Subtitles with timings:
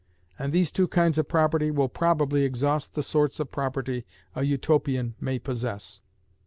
[0.39, 4.03] And these two kinds of property will probably exhaust the sorts of property
[4.35, 6.01] a Utopian may possess.